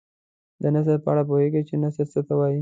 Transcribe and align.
د 0.61 0.63
نثر 0.73 0.97
په 1.03 1.09
اړه 1.13 1.23
پوهیږئ 1.29 1.61
چې 1.69 1.75
نثر 1.83 2.05
څه 2.13 2.19
ته 2.27 2.33
وايي. 2.39 2.59